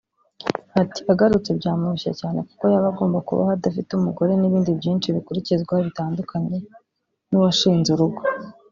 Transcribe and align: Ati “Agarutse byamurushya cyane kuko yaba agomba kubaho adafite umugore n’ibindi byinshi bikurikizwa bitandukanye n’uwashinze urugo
Ati 0.81 0.99
“Agarutse 1.11 1.49
byamurushya 1.59 2.11
cyane 2.19 2.39
kuko 2.47 2.63
yaba 2.71 2.87
agomba 2.91 3.25
kubaho 3.27 3.51
adafite 3.57 3.89
umugore 3.93 4.31
n’ibindi 4.37 4.71
byinshi 4.79 5.13
bikurikizwa 5.15 5.73
bitandukanye 5.85 6.57
n’uwashinze 7.29 7.89
urugo 7.93 8.21